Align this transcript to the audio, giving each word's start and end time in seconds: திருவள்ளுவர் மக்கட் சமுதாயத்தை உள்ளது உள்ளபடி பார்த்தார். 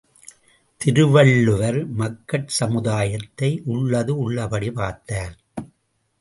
திருவள்ளுவர் 0.81 1.77
மக்கட் 1.91 2.47
சமுதாயத்தை 2.47 3.61
உள்ளது 3.65 4.17
உள்ளபடி 4.17 4.71
பார்த்தார். 4.71 5.35